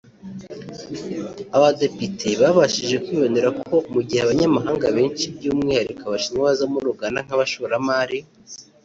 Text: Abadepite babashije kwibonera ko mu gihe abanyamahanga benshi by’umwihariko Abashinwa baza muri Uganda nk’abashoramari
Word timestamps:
Abadepite 1.57 2.29
babashije 2.41 2.95
kwibonera 3.05 3.49
ko 3.67 3.75
mu 3.93 3.99
gihe 4.07 4.21
abanyamahanga 4.25 4.87
benshi 4.97 5.25
by’umwihariko 5.35 6.03
Abashinwa 6.05 6.43
baza 6.45 6.63
muri 6.71 6.85
Uganda 6.93 7.19
nk’abashoramari 7.25 8.17